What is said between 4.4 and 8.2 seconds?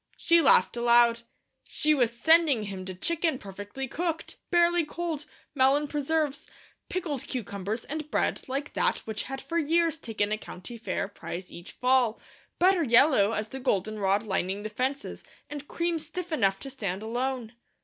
barely cold, melon preserves, pickled cucumbers, and